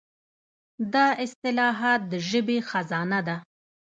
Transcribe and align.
دا 0.93 1.07
اصطلاحات 1.25 2.01
د 2.11 2.13
ژبې 2.29 2.57
خزانه 2.69 3.19
ده. 3.27 3.35